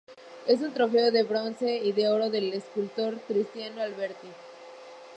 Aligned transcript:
Es 0.47 0.61
un 0.61 0.73
trofeo 0.73 1.11
de 1.11 1.21
bronce 1.21 1.77
y 1.77 1.91
oro 2.07 2.31
del 2.31 2.51
escultor 2.53 3.19
Tristano 3.27 3.83
Alberti. 3.83 4.29